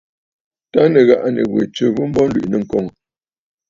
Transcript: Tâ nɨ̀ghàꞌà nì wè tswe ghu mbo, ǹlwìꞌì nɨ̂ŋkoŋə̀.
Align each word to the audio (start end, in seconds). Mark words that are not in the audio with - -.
Tâ 0.71 0.81
nɨ̀ghàꞌà 0.91 1.27
nì 1.35 1.41
wè 1.53 1.61
tswe 1.73 1.87
ghu 1.95 2.03
mbo, 2.09 2.19
ǹlwìꞌì 2.25 2.49
nɨ̂ŋkoŋə̀. 2.51 2.93